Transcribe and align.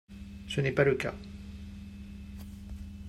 Ce 0.49 0.59
n’est 0.59 0.71
pas 0.71 0.83
le 0.83 0.95
cas 0.95 1.13